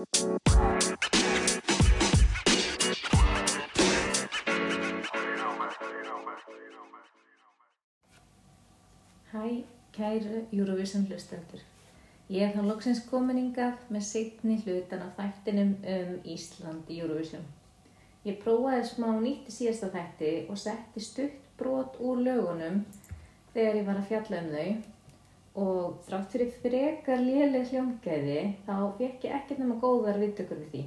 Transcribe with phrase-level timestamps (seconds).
[0.00, 0.06] Hæ,
[9.92, 11.58] kæru Eurovision hlustendur.
[12.30, 17.44] Ég er þá loksins kominingað með signi hlutan af þættinum um Ísland í Eurovision.
[18.24, 22.86] Ég prófaði smá nýtt í síðasta þætti og setti stutt brot úr lögunum
[23.52, 24.99] þegar ég var að fjalla um þau
[25.58, 30.82] og þrátt fyrir frekar léleg hljómgæði þá fekk ég ekkert nema góðar viðtökur við því.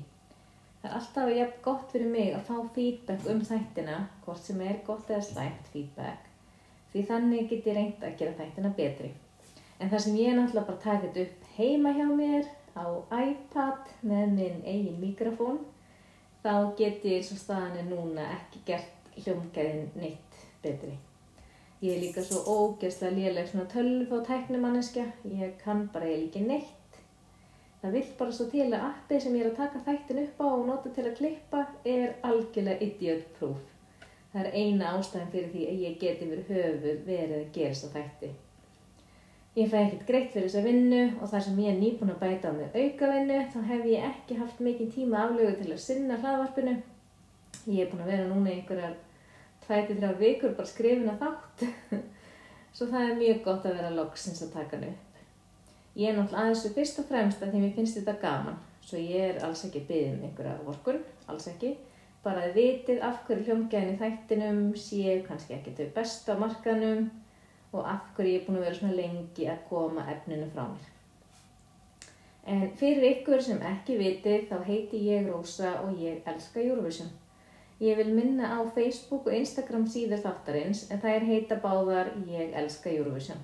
[0.81, 4.80] Það er alltaf jafn gott fyrir mig að fá feedback um þættina, hvort sem er
[4.88, 6.26] gott eða slæmt feedback,
[6.91, 9.13] því þannig get ég reynd að gera þættina betri.
[9.80, 12.85] En það sem ég er náttúrulega bara takit upp heima hjá mér á
[13.20, 15.63] iPad með minn eigin mikrofón,
[16.43, 20.98] þá get ég og staðan er núna ekki gert hljómgæðin neitt betri.
[21.84, 26.44] Ég er líka svo ógeðslega léleg svona tölv á tæknumanneskja, ég kann bara eiginlega ekki
[26.48, 27.00] neitt.
[27.82, 30.48] Það vill bara svo til að appið sem ég er að taka þættin upp á
[30.48, 33.60] og nota til að klippa er algjörlega idiot proof.
[34.32, 37.90] Það er eina ástæðan fyrir því að ég geti verið höfuð verið að gera þess
[37.90, 38.34] að þætti.
[39.60, 42.50] Ég fæ ekkert greitt fyrir þessa vinnu og þar sem ég er nýbúin að bæta
[42.50, 46.79] á mig aukavinnu þá hef ég ekki haft mikið tíma aflögu til að sinna hlaðvarpinu.
[47.68, 48.96] Ég er búin að vera núna í einhverjar
[49.68, 51.66] 2-3 vikur bara skrifin að þátt.
[52.76, 55.18] Svo það er mjög gott að vera loksins að taka hann upp.
[55.94, 58.62] Ég er náttúrulega aðeins við fyrst og fremst að því mér finnst þetta gaman.
[58.84, 61.76] Svo ég er alls ekki byggðið um einhverja vorkun, alls ekki.
[62.24, 67.06] Bara að vitið af hverju hljómgæðin í þættinum séu kannski ekki þau besta á markanum
[67.74, 70.90] og af hverju ég er búin að vera svona lengi að koma efninu frá mér.
[72.44, 77.12] En fyrir ykkur sem ekki vitið þá heiti ég Rósa og ég elska Eurovision.
[77.81, 82.53] Ég vil minna á Facebook og Instagram síður þáttarins en það er heita báðar ég
[82.59, 83.41] elska Eurovision.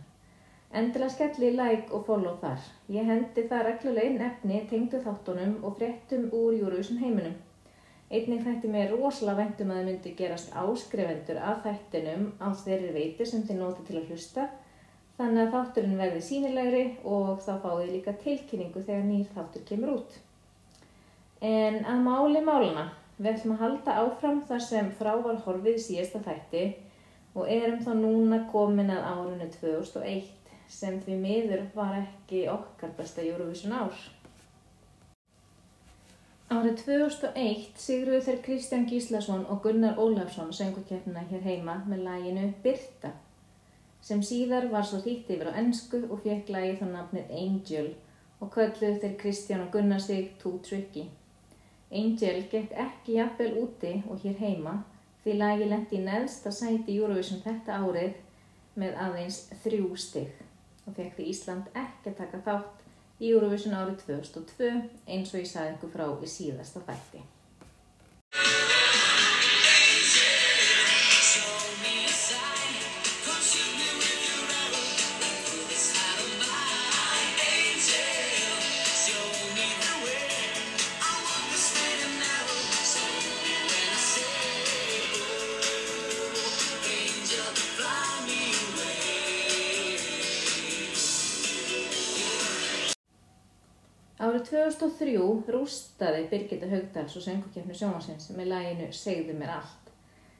[0.69, 2.61] Endilega skelli like og follow þar.
[2.93, 7.35] Ég hendi það reglulega inn efni tengdu þáttunum og fréttum úr Eurovision heiminum.
[8.09, 13.25] Einnig þætti mér rosalega væntum að það myndi gerast áskrifendur af þættinum á þeirri veiti
[13.25, 14.45] sem þið noti til að hlusta
[15.19, 20.15] þannig að þátturinn verði sínilegri og þá fáið líka tilkynningu þegar nýr þáttur kemur út.
[21.43, 22.85] En að máli máluna,
[23.19, 26.63] við ætlum að halda áfram þar sem frá var horfið síðasta þætti
[27.35, 30.29] og erum þá núna komin að árunni 2001
[30.69, 33.99] sem því miður var ekki okkar besta Eurovision ár.
[36.49, 43.11] Árið 2001 sigruðu þeir Kristján Gíslason og Gunnar Ólafsson söngukefnina hér heima með læginu Birta
[44.01, 47.89] sem síðar var svo þýtt yfir á ennsku og fekk lægi þá nafnið Angel
[48.39, 51.09] og kölluðu þeir Kristján og Gunnar sig Too Tricky.
[51.89, 54.75] Angel gekk ekki jafnvel úti og hér heima
[55.23, 58.19] því lægi lendi í neðsta sæti Eurovision þetta árið
[58.79, 60.43] með aðeins þrjú stygg
[60.85, 62.85] og fekk því Ísland ekki að taka þátt
[63.19, 64.71] í Eurovision árið 2002
[65.09, 67.25] eins og ég sagði ykkur frá í síðasta þætti.
[94.69, 99.87] 2003 rústaði Birgitta Haugdals og söngukefni sjónvarsins með læginu Segðu mér allt.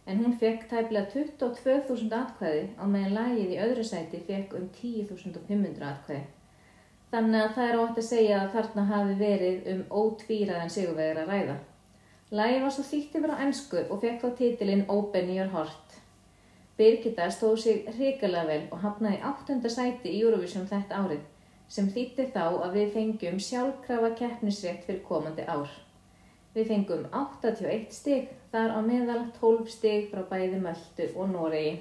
[0.06, 5.88] En hún fekk tæplega 22.000 atkvæði á meðan lægið í öðru sæti fekk um 10.500
[5.88, 6.22] atkvæði.
[7.10, 11.34] Þannig að það er ótt að segja að þarna hafi verið um ótvíraðan sigurvegar að
[11.34, 11.58] ræða.
[12.42, 15.98] Lægið var svo þýtt yfir á ennsku og fekk þá titilinn Open Your Heart.
[16.78, 19.60] Birgitta stóð sig hrikalega vel og hafnaði 8.
[19.74, 21.26] sæti í Eurovision þetta árið
[21.70, 25.70] sem þýtti þá að við fengjum sjálfkrafa keppnisrétt fyrir komandi ár.
[26.56, 31.76] Við fengum 81 stig, þar á meðal 12 stig frá bæði Möldu og Noregi.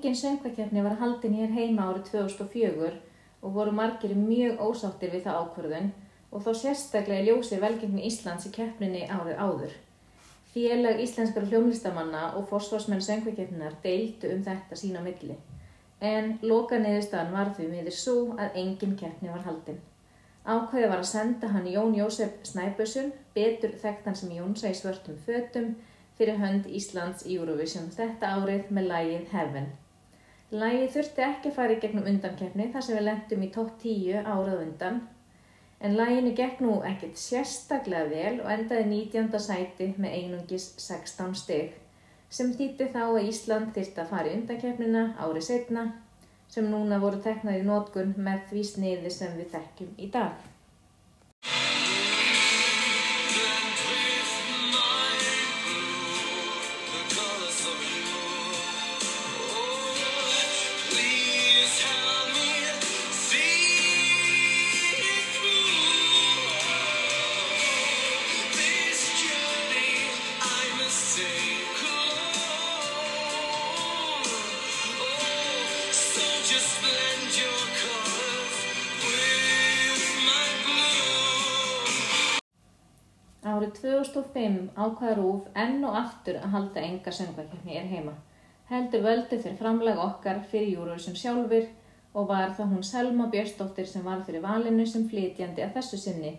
[0.00, 2.86] Engin söngvakeppni var haldin hér heima árið 2004
[3.44, 5.90] og voru margir mjög ósáttir við það ákvörðun
[6.30, 9.74] og þó sérstaklega ljósið velgengni Íslands í keppninni árið áður.
[10.54, 15.36] Félag íslenskara hljómlistamanna og forsvarsmenn söngvakeppninar deildu um þetta sín á milli.
[16.00, 19.82] En loka neðustan var því miður svo að engin keppni var haldin.
[20.46, 25.20] Ákvæði var að senda hann Jón Jósef Snæbjörnsson, betur þekkt hann sem Jónsa í svörtum
[25.28, 25.74] fötum,
[26.16, 29.70] fyrir hönd Íslands Eurovision þetta árið með lægið Heaven.
[30.50, 34.24] Lægi þurfti ekki að fara í gegnum undankeppni þar sem við lendum í topp 10
[34.24, 34.96] árað undan.
[35.80, 39.38] En læginu gekk nú ekkert sérstaklega vel og endaði 19.
[39.46, 41.78] sæti með einungis 16 stygg
[42.30, 45.86] sem þýtti þá að Ísland þyrfti að fara í undankeppnina árið setna
[46.50, 51.69] sem núna voru teknað í nótkun með því sniði sem við þekkjum í dag.
[84.34, 88.14] 2005 ákvað Rúf enn og aftur að halda enga söngvakeppni er heima.
[88.70, 91.66] Heldur völdu þeir framlag okkar fyrir Júruvísum sjálfur
[92.14, 96.32] og var það hún Selma Björnsdóttir sem var fyrir valinu sem flytjandi að þessu sinni.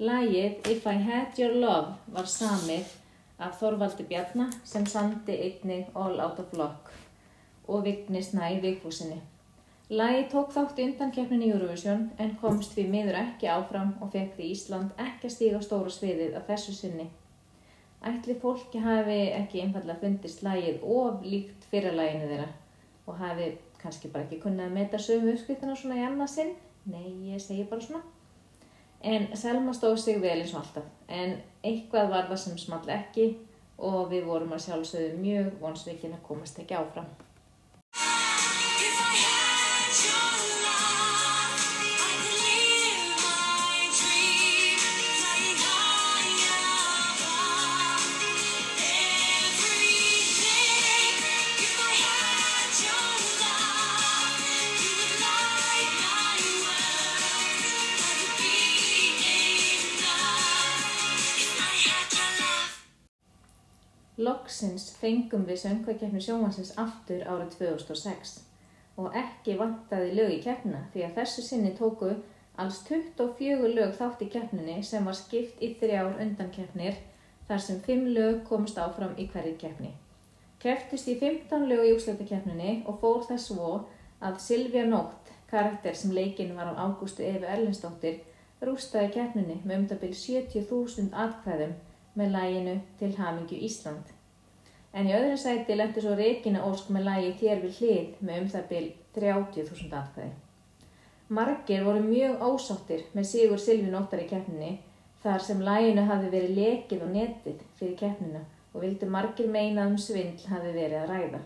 [0.00, 2.96] Lægið If I Had Your Love var samið
[3.40, 6.92] af Þorvaldi Bjarnar sem sandi einnig All Out of Luck
[7.68, 9.20] og Vigni Snæ Vigfúsinni.
[9.90, 14.36] Lægi tók þátt í undankeppnin í Eurovision en komst því miður ekki áfram og fekk
[14.36, 17.08] því Ísland ekki að stíga stóra sviðið að þessu sinni.
[18.00, 22.46] Ætli fólki hafi ekki einfallega fundist lægið of líkt fyrir læginu þeirra
[23.06, 23.50] og hafi
[23.82, 26.54] kannski bara ekki kunnað að meta sömu uppskriftina svona í annað sinn.
[26.88, 28.02] Nei, ég segi bara svona.
[29.04, 33.30] En Selma stóð sig vel eins og alltaf, en eitthvað var það sem small ekki
[33.78, 37.08] og við vorum að sjálfsögðu mjög vonsvikin að komast ekki áfram.
[64.60, 68.32] Loksins fengum við söngvakeppni sjónvansins aftur árið 2006
[69.00, 72.10] og ekki vantaði lög í keppnina því að þessu sinni tóku
[72.60, 77.00] alls 24 lög þátt í keppninni sem var skipt í þrjár undankeppnir
[77.48, 79.94] þar sem 5 lög komst áfram í hverju keppni.
[80.60, 83.72] Kepptist í 15 lög í úrslutakeppninni og fór þess svo
[84.20, 88.20] að Silvia Nótt, karakter sem leikinn var af Ágústu Efi Erlendsdóttir,
[88.60, 91.76] rústaði keppninni með um það byrj 70.000 atkvæðum
[92.12, 94.19] með læginu Til hamingju Ísland.
[94.92, 98.48] En í öðru sæti lendi svo Regina Ósk með lægi Þér við hlið með um
[98.54, 98.88] það byrj
[99.18, 100.32] 30.000 atkvæði.
[101.30, 104.72] Margir voru mjög ósáttir með Sigur Silvi Nóttar í keppninni
[105.22, 108.42] þar sem læginu hafi verið lekið á netið fyrir keppnina
[108.72, 111.40] og vildu margir meina um svindl hafi verið að ræða.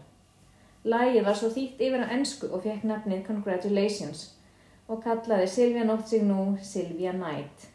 [0.95, 4.25] Lægið var svo þýtt yfir á ensku og fekk nafnið Congratulations
[4.89, 7.74] og kallaði Silvia Nótt sig nú Silvia Night.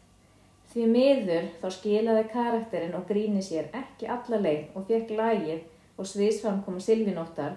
[0.69, 5.63] Því miður þá skilaði karakterinn og gríni sér ekki alla leið og fekk lagið
[5.97, 7.55] og sviðsframkoma Silvinóttar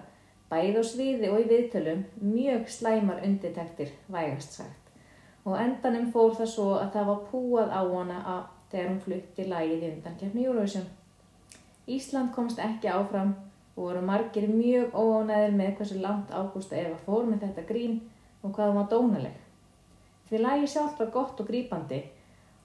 [0.49, 4.89] bæð á sviði og í viðtölum mjög slæmar undirtektir vægast sagt.
[5.45, 9.47] Og endanum fór það svo að það var púað á hana að þegar hún flutti
[9.51, 10.89] lagið í undankefni Eurovision.
[11.93, 13.35] Ísland komst ekki áfram
[13.75, 18.01] og voru margir mjög óánæðir með hversu langt Ágústa Eva fór með þetta grín
[18.41, 19.39] og hvað hún var dónaleg.
[20.29, 22.01] Því lagi sjálft var gott og grípandi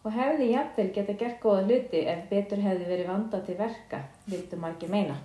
[0.09, 4.61] og hefði jafnvel geta gert góða hluti ef betur hefði verið vandað til verka, vildu
[4.63, 5.19] margir meina.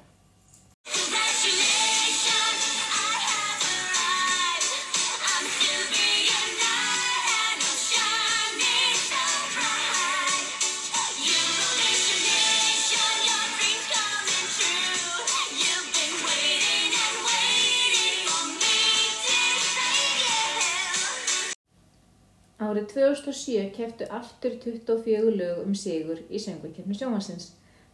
[22.83, 27.45] Árið 2007 keftu aftur 24 lög um sigur í söngvakeppni sjónvarsins.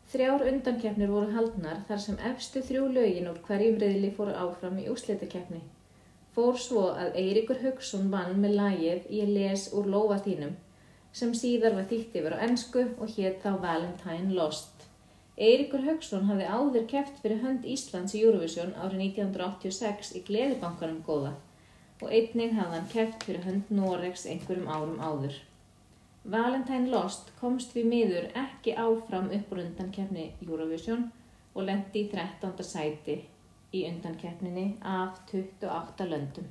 [0.09, 4.87] Þrjár undankeppnir voru haldnar þar sem efstu þrjú lögin úr hverjum reyðli fóru áfram í
[4.89, 5.59] úrslitakeppni.
[6.33, 10.55] Fór svo að Eiríkur Haugsson vann með lagið Ég les úr lófa þínum
[11.19, 14.87] sem síðar var þýtt yfir á ensku og hétt þá Valentine Lost.
[15.37, 21.35] Eiríkur Haugsson hafði áður keft fyrir hönd Íslands í Eurovision árið 1986 í Gleðibankanum góða
[22.01, 25.35] og einnig hafði hann keft fyrir hönd Noregs einhverjum árum áður.
[26.29, 31.09] Valentine Lost komst við miður ekki áfram upp úr undankeppni Eurovision
[31.55, 32.55] og lendi í 13.
[32.63, 33.17] sæti
[33.73, 36.47] í undankeppninni af 28 löndum.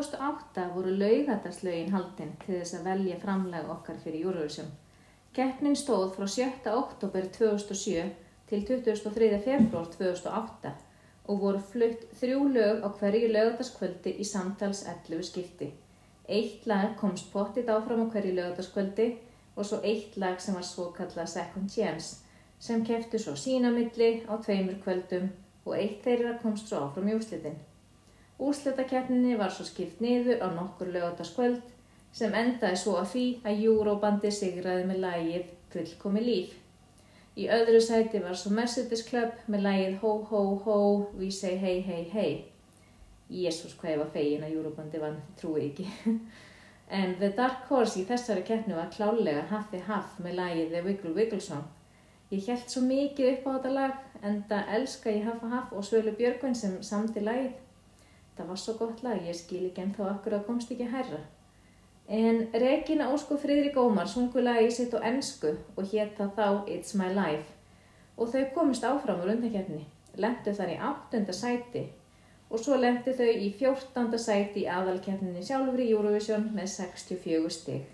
[0.00, 4.70] 2008 voru laugardarslögin haldinn til þess að velja framlag okkar fyrir Eurovision.
[5.36, 6.70] Keppnin stóð frá 7.
[6.72, 8.06] oktober 2007
[8.48, 9.28] til 23.
[9.44, 10.72] februar 2008
[11.28, 15.68] og voru flutt þrjú lög á hverju laugardarskvöldi í samtals 11 skipti.
[16.28, 19.10] Eitt lag komst pottit áfram á hverju laugardarskvöldi
[19.56, 22.24] og svo eitt lag sem var svo kallað Second Chance
[22.58, 25.28] sem keftu svo sínamilli á tveimur kvöldum
[25.66, 27.60] og eitt þeirra komst svo áfram í úrslitin.
[28.40, 31.60] Úrslitakeppninni var svo skipt niður á nokkur lögataskvöld
[32.16, 36.54] sem endaði svo að því að Eurobandi sigraði með lagið Fullkomi líf.
[37.38, 40.78] Í öðru sæti var svo Mercedes Club með lagið Ho Ho Ho,
[41.18, 42.32] We Say Hey Hey Hey.
[43.30, 45.86] Jésús hvað ég var fegin að Eurobandi vann, trúi ekki.
[47.00, 51.14] en The Dark Horse í þessari keppni var klálega Haffi Haff með lagið The Wiggle
[51.14, 51.68] Wiggle Song.
[52.34, 55.86] Ég held svo mikið upp á þetta lag en það elska ég Haffa Haff og
[55.86, 57.54] Svölu Björgvin sem samti lagið.
[58.40, 61.18] Það var svo gott lag, ég skil ekki en þá akkur að komst ekki herra.
[62.08, 66.70] En Regina Ósk og Friðrik Ómar sungu lagið sitt á ennsku og hétt það þá
[66.72, 67.52] It's My Life.
[68.16, 69.82] Og þau komist áfram úr undankeppni,
[70.16, 71.82] lendu þar í áttunda sæti
[72.48, 77.84] og svo lendu þau í fjórtanda sæti í aðalkeppninni sjálfur í Eurovision með 64 stig.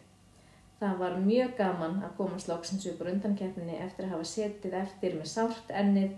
[0.79, 5.19] Það var mjög gaman að komast loksins upp úr undankeppninni eftir að hafa setið eftir
[5.19, 6.15] með sárt ennið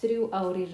[0.00, 0.72] þrjú ári í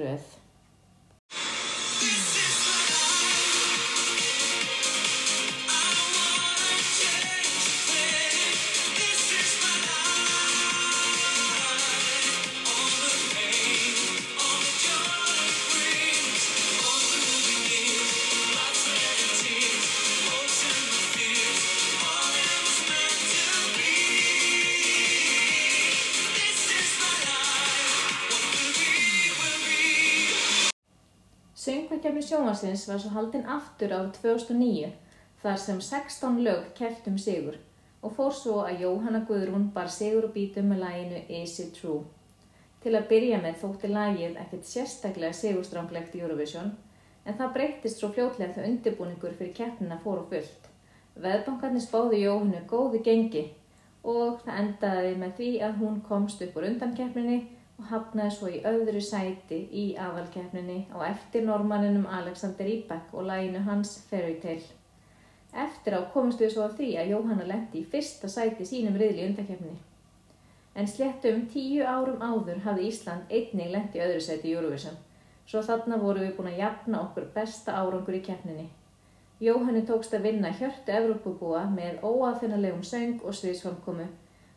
[32.29, 34.91] sjónvarsins var svo haldinn aftur árið 2009
[35.45, 37.57] þar sem 16 lög keppt um sigur
[38.05, 42.03] og fór svo að Jóhanna Guðrún bar sigur og bítum með læginu Is It True.
[42.85, 46.75] Til að byrja með þótti lagið ekkert sérstaklega sigurstranglegt í Eurovision
[47.25, 50.71] en það breyttist svo fljótlega þegar undirbúningur fyrir keppnina fór á fullt.
[51.17, 53.47] Veðbankarnir spáðu Jóhannu góðu gengi
[54.05, 57.39] og það endaði með því að hún komst upp úr undankeppninni
[57.79, 63.65] og hafnaði svo í öðru sæti í aðalkeppninni á eftir normanninum Alexander Ibak og læginu
[63.67, 64.69] hans Fairy Tale.
[65.65, 69.23] Eftir á komist við svo að því að Jóhanna lendi í fyrsta sæti sínum riðli
[69.23, 69.81] í undankeppninni.
[70.75, 74.97] En sléttum tíu árum áður hafði Ísland einnig lendi í öðru sæti í Eurovision,
[75.47, 78.67] svo þarna vorum við búin að jafna okkur besta árangur í keppninni.
[79.43, 84.07] Jóhanni tókst að vinna hjörtu Evrópubúa með óafinnalegum söng og sviðsframkomu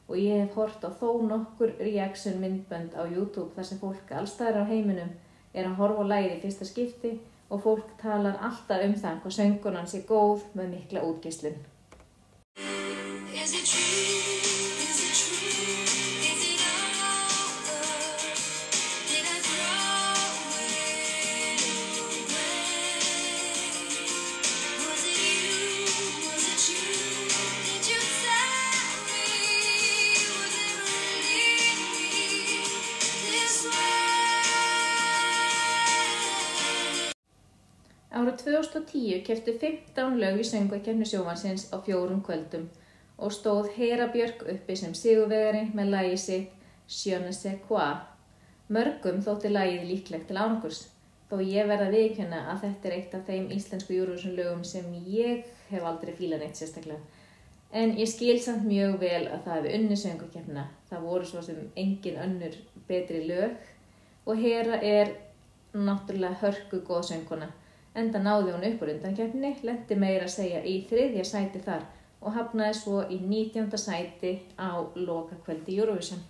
[0.08, 4.64] og ég hef hort á þó nokkur reaction myndbönd á YouTube þar sem fólk allstaðar
[4.64, 5.12] á heiminum
[5.54, 7.14] er að horfa á lægið í fyrsta skipti
[7.50, 11.60] og fólk talar alltaf um það hvað söngunan sé góð með mikla útgislun.
[38.58, 42.64] 2010 keftu 15 lög í söngvakefni sjóvansins á fjórum kvöldum
[43.18, 46.54] og stóð Hera Björk uppi sem sigurvegari með lagi sitt
[47.22, 47.98] ne sais quoi.
[48.70, 50.88] Mörgum þótti lagið líklegt til ánokurs,
[51.30, 55.46] þó ég verða viðkjöna að þetta er eitt af þeim íslensku Eurovision lögum sem ég
[55.70, 57.00] hef aldrei fílað neitt sérstaklega.
[57.72, 60.66] En ég skil samt mjög vel að það hefði unni söngvakefna.
[60.90, 63.56] Það voru svo sem engin önnur betri lög
[64.26, 65.14] og Hera er
[65.74, 67.52] náttúrulega hörku góð söngkona.
[67.98, 71.86] Enda náði hún upp úr undankeppni, lendi meira að segja í þriðja sæti þar
[72.22, 73.72] og hafnaði svo í 19.
[73.82, 76.22] sæti á lokakvöldi Eurovision.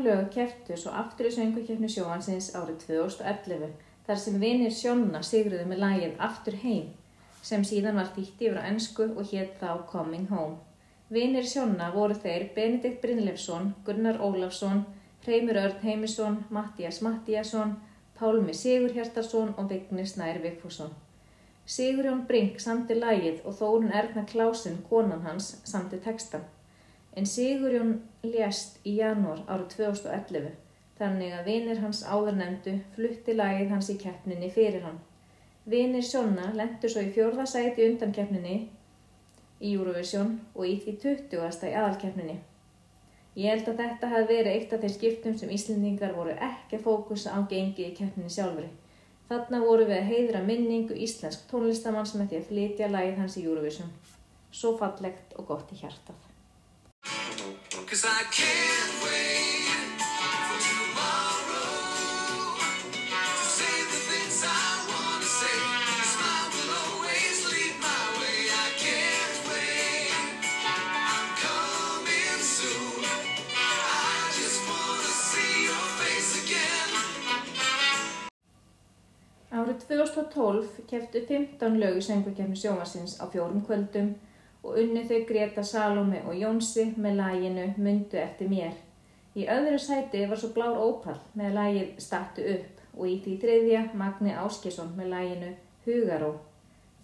[0.00, 3.72] 15 lög kepptu svo aftur í söngvakeppni sjóhansins árið 2011
[4.06, 6.86] þar sem vinir Sjónna sigruðu með lagið Aftur heim
[7.44, 10.56] sem síðan var þýtt yfir á ensku og hétt þá Coming Home.
[11.12, 14.86] Vinir Sjónna voru þeir Benedikt Brynleifsson, Gunnar Ólafsson,
[15.26, 17.76] Hreimur Örn Heimisson, Mattías Mattíasson,
[18.16, 20.94] Pálmi Sigurhjartarsson og Vignis Snær Vigfússon.
[21.66, 26.48] Sigurjón Brink samti lagið og Þórun Erna Klásin, konan hans, samti textan.
[27.18, 30.50] En Sigurjón lést í janúar árið 2011,
[30.98, 35.00] þannig að vinir hans áðurnemdu flutti lagið hans í keppninni fyrir hann.
[35.70, 38.60] Vinir Sjonna lendur svo í fjórða sæti undan keppninni
[39.60, 41.66] í Eurovision og í því 20.
[41.68, 42.38] í aðalkeppninni.
[43.40, 46.86] Ég held að þetta hafi verið eitt af þeir skiptum sem Íslendingar voru ekki að
[46.86, 48.70] fókusa á gengið í keppninni sjálfri.
[49.30, 53.46] Þarna voru við að heiðra minningu íslensk tónlistamanns með því að flytja lagið hans í
[53.46, 53.94] Eurovision.
[54.50, 56.29] Svo fallegt og gott í hjartað.
[57.90, 59.66] Cause I can't wait
[60.46, 62.54] for tomorrow
[63.10, 65.58] to say the things I wanna say.
[65.98, 68.38] Your smile will always lead my way.
[68.46, 70.14] I can't wait.
[71.10, 73.02] I'm coming soon.
[73.58, 76.90] I just wanna see your face again.
[79.50, 84.14] Árið 2012 keftu 15 lög í söngukefni sjómasins á fjórum kvöldum
[84.62, 88.76] og unni þau Greta Salome og Jónsi með læginu Mundu eftir mér.
[89.38, 93.82] Í öðru sæti var svo Blár Ópall með lægið Stattu upp og í því þriðja
[93.96, 95.52] Magni Áskjesson með læginu
[95.86, 96.32] Hugaró.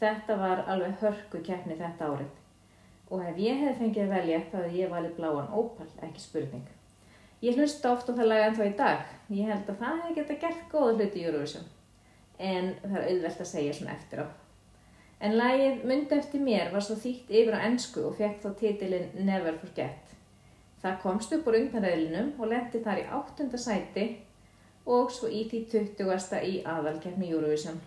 [0.00, 2.32] Þetta var alveg hörku keppni þetta árið.
[3.08, 6.66] Og ef ég hefði fengið að velja þá hefði ég valið Bláan Ópall, ekki spurning.
[7.44, 9.06] Ég hlusta oft á það lag ennþá í dag.
[9.30, 11.70] Ég held að það hefði geta gert góða hluti í Eurovision.
[12.38, 14.45] En það er auðvelt að segja svona eftir á.
[15.24, 19.24] En lagið Mundi eftir mér var svo þýtt yfir á ensku og fekk þá titilinn
[19.24, 20.12] Never Forget.
[20.82, 24.06] Það komst upp úr undanræðlinum og lendi þar í áttunda sæti
[24.86, 26.42] og svo í því 20.
[26.44, 27.80] í aðalkeppni Eurovision.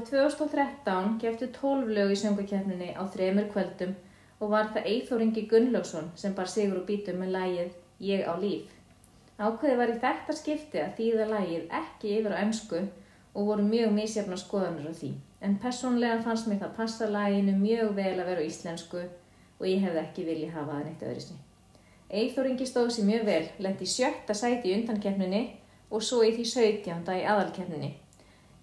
[0.00, 3.90] Árið 2013 keftu 12 lög í söngukeppninni á þremur kvöldum
[4.40, 7.74] og var það Eyþór Ingi Gunnlaugsson sem bar sigur og bítum með lagið
[8.06, 8.70] Ég á líf.
[9.36, 13.92] Ákveði var í þetta skipti að þýða lagið ekki yfir á emsku og voru mjög
[14.00, 15.12] misjafna skoðanir á því.
[15.44, 19.84] En persónlega fannst mér það passa laginu mjög vel að vera á íslensku og ég
[19.84, 21.48] hefði ekki viljað hafa það neitt öðru sinni.
[22.08, 25.48] Eyþór Ingi stóð sér mjög vel, lendi sjötta sæti í undankeppninni
[25.90, 27.18] og svo í því 17.
[27.20, 27.98] í aðalkeppninni.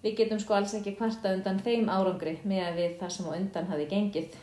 [0.02, 3.30] Við getum sko alls ekki kvarta undan þeim árangri með að við það sem á
[3.34, 4.38] undan hafi gengið.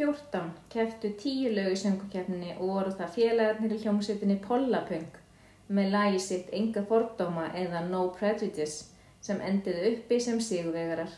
[0.00, 5.18] 2014 keftu tíu lög í söngukeppninni og voru það félagarnir í hljómsveitinni Pollapunk
[5.68, 8.86] með lagi sitt Enga fordóma eða No Prejudice
[9.20, 11.10] sem endiði uppi sem sigurvegarar.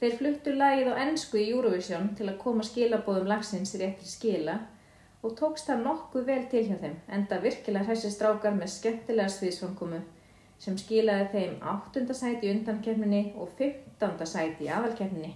[0.00, 4.58] Þeir fluttu lagið á ensku í Eurovision til að koma skilabóðum lagsins réttir skila
[5.24, 10.02] og tókst það nokkuð vel til hjá þeim enda virkilega hræssi strákar með skemmtilega sviðsframkomu
[10.60, 12.04] sem skilaði þeim 8.
[12.12, 14.28] sæti í undankeppninni og 15.
[14.28, 15.32] sæti í aðalkeppninni.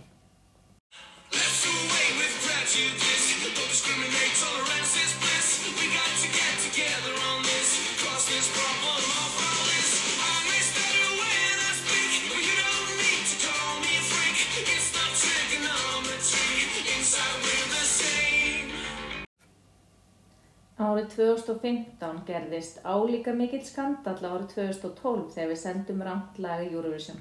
[20.80, 27.20] Árið 2015 gerðist álíka mikill skandall árið 2012 þegar við sendum rámt laga Eurovision.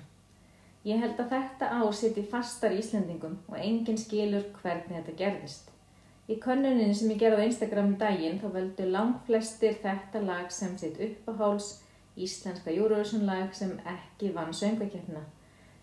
[0.87, 5.73] Ég held að þetta ár siti fastar í Íslendingum og enginn skilur hvernig þetta gerðist.
[6.29, 10.53] Í könnuninni sem ég gerði á Instagram um daginn þá veldu langt flestir þetta lag
[10.53, 11.73] sem sitt uppáháls
[12.15, 15.25] íslenska Eurovision lag sem ekki vann söngvakeppna.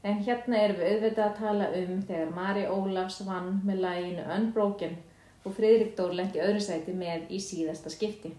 [0.07, 4.99] En hérna erum við auðvitað að tala um þegar Mari Ólafs vann með laginu Unbroken
[5.45, 8.33] og Friðrik Dór lendi öðru sæti með í síðasta skipti.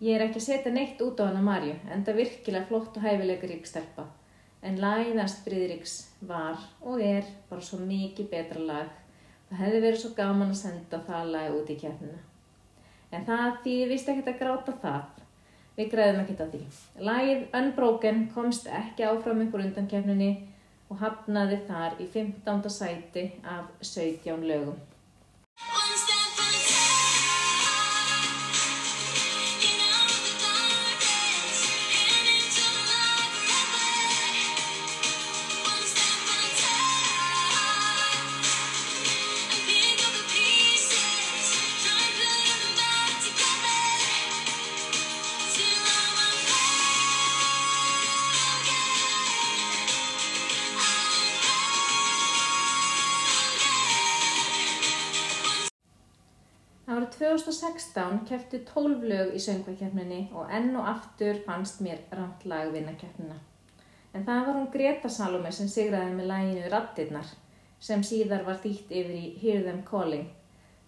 [0.00, 3.48] Ég er ekki að setja neitt út á hana Marju, enda virkilega flott og hæfilega
[3.48, 4.10] rík stelpa.
[4.66, 5.94] En lagið hans Friðriks
[6.28, 8.90] var og er bara svo mikið betra lag.
[9.48, 12.20] Það hefði verið svo gaman að senda það lag út í keppnina.
[13.10, 15.24] En það þýðir vist ekkert að gráta það.
[15.78, 16.62] Við græðum ekkert að því.
[17.08, 20.30] Lagið Unbroken komst ekki áfram upp úr undankefninni
[20.90, 22.70] og hafnaði þar í 15.
[22.74, 24.76] sæti af 17 lögum.
[57.94, 62.92] 2016 keftu 12 lög í söngvakeppninni og enn og aftur fannst mér rámt lag vinna
[62.94, 63.38] keppnina.
[64.14, 67.32] En það var hún Greta Salome sem sigraði með læginu Rattirnar
[67.80, 70.28] sem síðar var þýtt yfir í Hear Them Calling.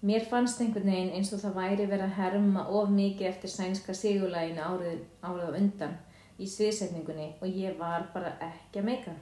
[0.02, 3.94] Mér fannst einhvern veginn eins og það væri verið að herma of mikið eftir sænska
[3.94, 5.96] sigurlæginu árið, árið á undan
[6.38, 9.16] í sviðsetningunni og ég var bara ekki að meika.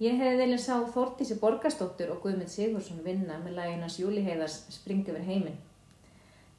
[0.00, 5.04] Ég hefði viljað sá Þórtísi Borgastóttur og Guðmund Sigursson vinna með læginas Júli Heiðars Spring
[5.06, 5.60] yfir heiminn.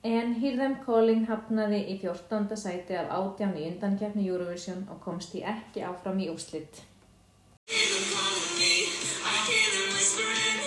[0.05, 2.57] En Hear Them Calling hafnaði í 14.
[2.59, 6.27] sæti af átján í undankeppni Eurovision og komst því ekki áfram í
[7.87, 8.73] them calling me.
[9.23, 10.59] I hear them whispering.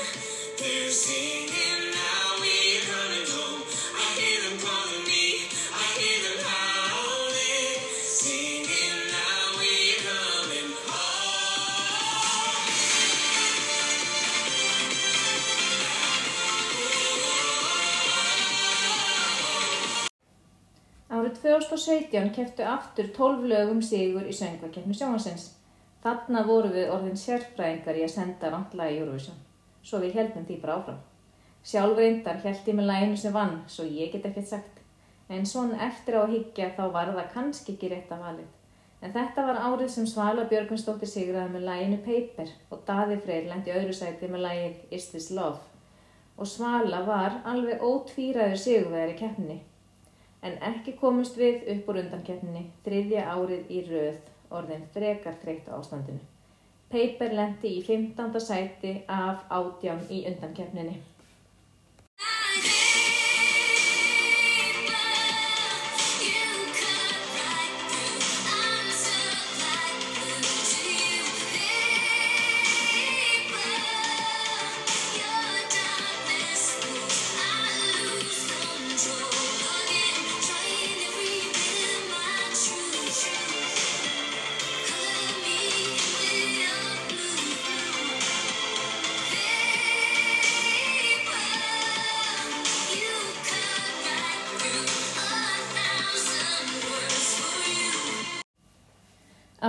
[0.57, 1.86] They're singing
[21.47, 25.53] 2017 keftu aftur 12 lögum sigur í söngvakeppni sjónvarsins.
[26.03, 29.39] Þarna voru við orðin sérfræðingar í að senda vantlega í Eurovision.
[29.87, 30.99] Svo við heldum því bara áfram.
[31.67, 34.83] Sjálf reyndar held ég með læginu sem vann, svo ég get ekkert sagt.
[35.29, 38.51] En svona eftir á að higgja þá var það kannski ekki rétt að valið.
[39.03, 43.75] En þetta var árið sem Svala Björgunsdóttir sigraði með læginu Paper og Daði Freyr lendi
[43.75, 45.63] öðru sæti með lægið Is This Love.
[46.39, 49.59] Og Svala var alveg ótvíræður sigurvegar í keppninni.
[50.47, 54.19] En ekki komust við upp úr undankeppninni þriðja árið í röð
[54.55, 56.23] orðin frekar þreytt á ástandinu.
[56.93, 58.41] Paper lendi í 15.
[58.41, 61.01] sæti af átján í undankeppninni.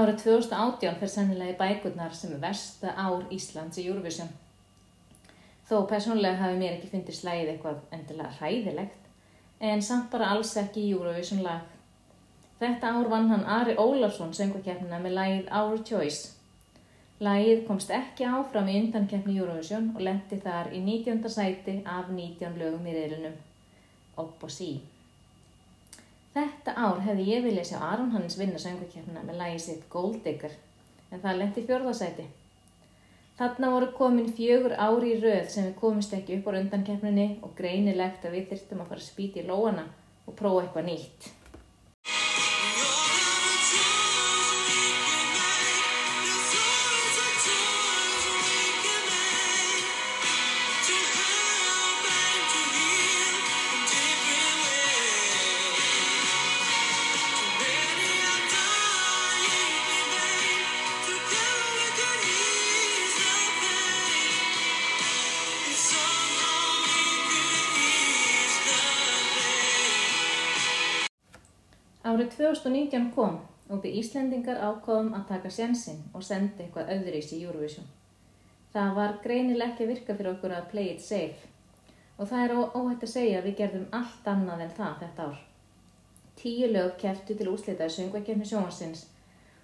[0.07, 4.29] Árið 2018 fer sennilega í bækurnar sem er versta ár Íslands í Eurovision.
[5.67, 9.09] Þó persónulega hafi mér ekki fyndið slægið eitthvað endilega hræðilegt,
[9.59, 11.67] en samt bara alls ekki í Eurovision lag.
[12.61, 16.37] Þetta ár vann hann Ari Ólafsson söngvakeppnina með lagið Our Choice.
[17.19, 21.27] Lagið komst ekki áfram í undankeppni Eurovision og lendi þar í 19.
[21.27, 23.35] sæti af 19 lögum í reyðlunum.
[24.23, 24.77] Opp og sí.
[26.37, 30.51] Þetta ár hefði ég viljað sjá Aron Hannes vinna söngvakeppnina með lagið sitt Gold Digger,
[31.09, 32.25] en það lendi í fjórðasæti.
[33.39, 37.55] Þarna voru komin fjögur ári í röð sem við komist ekki upp á undankeppninni og
[37.57, 39.87] greinilegt að við þyrftum að fara að spýta í lóana
[40.27, 41.27] og prófa eitthvað nýtt.
[72.63, 73.39] 2019 kom
[73.69, 77.85] og við Íslendingar ákváðum að taka sjansinn og senda eitthvað öðruís í Eurovision.
[78.73, 81.47] Það var greinileg ekki virka fyrir okkur að play it safe
[82.17, 85.27] og það er ó- óhætt að segja að við gerðum allt annað en það þetta
[85.27, 85.37] ár.
[86.37, 89.05] Tíu lög keftu til úslita í söngvakefni sjónvarsins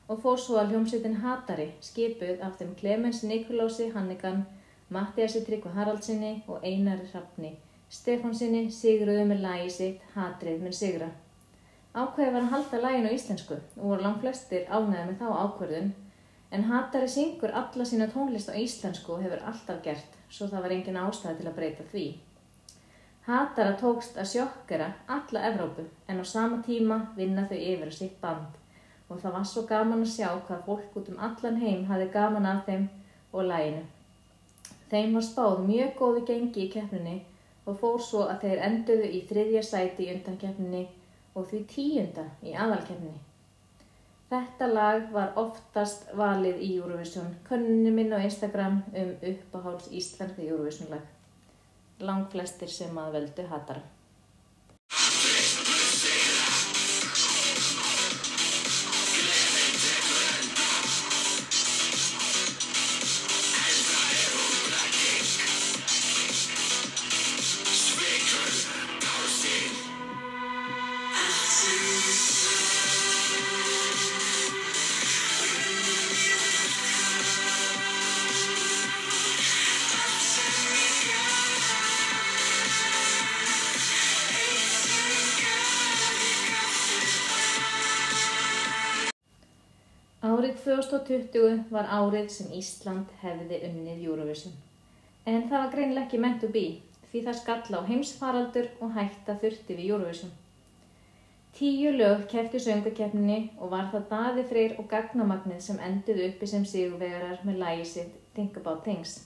[0.07, 4.45] og fór svo að hljómsveitin Hatari skipuð af þeim Clemens Nikolási Hannigan,
[4.89, 7.55] Mattiasi Tryggva Haraldsinni og Einari Hrafni,
[7.89, 11.09] Stefánsinni sigruðu með lagi sitt Hatrið með sigra.
[11.93, 15.89] Ákveðið var að halda lægin á íslensku og voru langt flestir ánæði með þá ákvörðun
[16.57, 20.73] en Hatari syngur alla sína tónlist á íslensku og hefur alltaf gert svo það var
[20.73, 22.05] engin ástæði til að breyta því.
[23.27, 28.17] Hatara tókst að sjokkera alla Evrópu en á sama tíma vinna þau yfir á sitt
[28.23, 28.57] band
[29.07, 32.49] og það var svo gaman að sjá hvað fólk út um allan heim hafði gaman
[32.55, 32.89] af þeim
[33.33, 33.85] og læginu.
[34.89, 37.15] Þeim var spáð mjög góðu gengi í keppninni
[37.69, 40.85] og fór svo að þeir enduðu í þriðja sæti í undankeppninni
[41.33, 43.21] og því tíunda í aðalkeppninni.
[44.33, 50.89] Þetta lag var oftast valið í Eurovision, könnunni minn á Instagram um uppáháls íslenska Eurovision
[50.93, 51.03] lag.
[51.99, 53.83] Langflestir sem að veldu hatara.
[90.91, 94.53] 2020 var árið sem Ísland hefði unnið Eurovision.
[95.25, 96.63] En það var greinilega ekki meant to be,
[97.11, 100.31] því það skall á heimsfaraldur og hætta þurfti við Eurovision.
[101.53, 106.65] Tíu lög kefti söngukeppninni og var það Daði Freyr og Gagnamagnið sem enduðu uppi sem
[106.65, 109.19] sigurvegarar með lagi sitt Think About Things.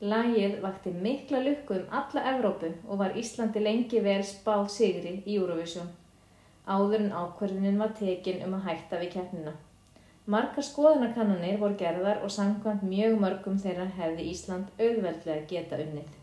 [0.00, 5.36] Lagið vakti mikla lukku um alla Evrópu og var Íslandi lengi vel spáð sigri í
[5.36, 5.92] Eurovision.
[6.66, 9.52] Áður en ákvörðunin var tekin um að hætta við keppnina.
[10.24, 16.14] Margar skoðanakannanir voru gerðar og samkvæmt mjög mörgum þeirra hefði Ísland auðveldlega geta unnið.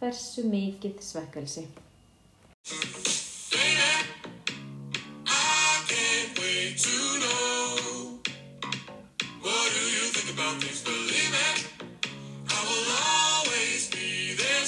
[0.00, 1.68] Hversu mikið svekkelsi?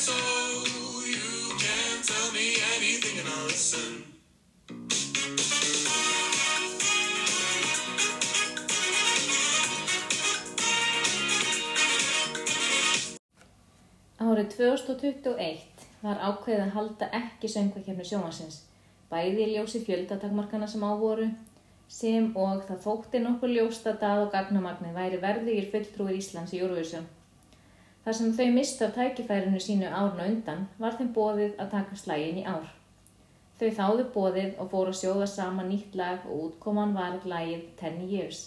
[0.00, 0.14] So
[1.04, 4.09] you can tell me anything and I'll listen.
[14.30, 18.58] Árið 2021 var ákveðið að halda ekki söngvakefni sjónvarsins,
[19.10, 21.24] bæði í ljósi fjöldatakmarkana sem ávoru,
[21.90, 26.60] sem og það þótti nokkur ljóst að dað og gagnamagnið væri verðugir fulltrúir Íslands í
[26.60, 27.08] Eurovision.
[28.04, 31.98] Þar sem þau mistu af tækifærinu sínu árn og undan var þeim bóðið að taka
[32.04, 32.70] slægin í ár.
[33.58, 38.06] Þau þáðu bóðið og fóru að sjóða saman nýtt lag og útkoman var lagið 10
[38.14, 38.46] Years.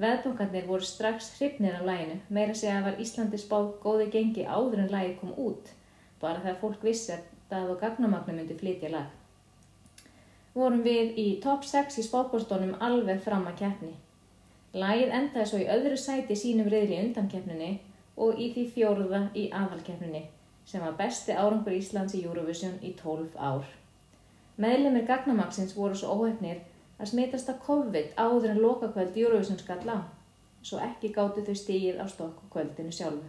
[0.00, 4.86] Veðbókarnir voru strax hrifnir af læginu, meira segja að var Íslandi spáð góði gengi áður
[4.86, 5.68] en lægi kom út,
[6.20, 9.10] bara þegar fólk vissi að það og gagnamagnu myndi flytja lag.
[10.54, 13.92] Vorum við í top 6 í spábórstónum alveg fram að keppni.
[14.72, 17.70] Lægið endaði svo í öðru sæti sínum riðli í undankeppninni
[18.16, 20.24] og í því fjóruða í aðalkeppninni,
[20.64, 23.68] sem var besti árangur Íslands í Eurovision í 12 ár.
[24.56, 26.64] Meðlemið gagnamagsins voru svo óhefnir
[26.98, 29.98] að smitast að COVID áður en lokakvöld Eurovision skall á,
[30.62, 33.28] svo ekki gáttu þau stígið á stokk kvöldinu sjálfu.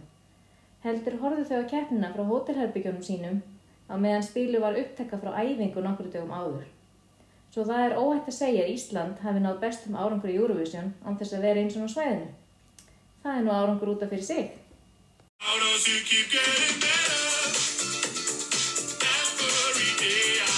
[0.84, 3.42] Heldur horfðu þau á keppnina frá hótelherbyggjunum sínum
[3.88, 6.66] á meðan spilu var upptekka frá æfingu nokkru dögum áður.
[7.54, 11.18] Svo það er óhætt að segja að Ísland hafi náð bestum árangur í Eurovision án
[11.20, 12.28] þess að vera eins og á svæðinu.
[13.22, 14.50] Það er nú árangur út af fyrir sig.
[15.38, 17.24] How does it keep getting better?
[19.04, 20.53] Every day I'll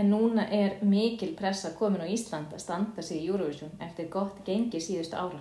[0.00, 4.38] En núna er mikil pressa komin á Ísland að standa sig í Eurovision eftir gott
[4.46, 5.40] gengi síðustu ára.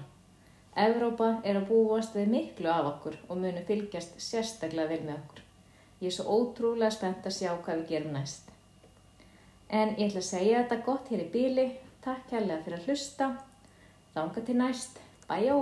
[0.76, 5.40] Evrópa er að búast við miklu af okkur og munu fylgjast sérstaklega vel með okkur.
[6.02, 8.52] Ég er svo ótrúlega spennt að sjá hvað við gerum næst.
[9.70, 11.68] En ég ætla að segja þetta gott hér í bíli.
[12.04, 13.32] Takk kærlega fyrir að hlusta.
[14.16, 15.04] Þanga til næst.
[15.32, 15.60] Bæjó!